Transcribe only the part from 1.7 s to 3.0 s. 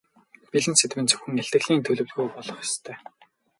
төлөвлөгөө болох ёстой.